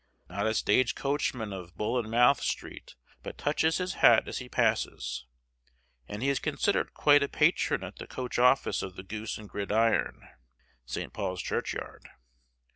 [0.27, 4.49] Not a stage coachman of Bull and Mouth Street but touches his hat as he
[4.49, 5.27] passes,
[6.07, 9.47] and he is considered quite a patron at the coach office of the Goose and
[9.47, 10.27] Gridiron,
[10.87, 11.13] St.
[11.13, 12.09] Paul's Churchyard.